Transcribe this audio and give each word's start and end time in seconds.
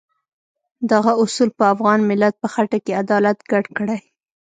دغه 0.91 1.11
اصول 1.23 1.49
په 1.57 1.63
افغان 1.73 1.99
ملت 2.09 2.33
په 2.41 2.47
خټه 2.53 2.77
کې 2.85 2.97
عدالت 3.01 3.37
ګډ 3.51 3.65
کړی. 3.77 3.99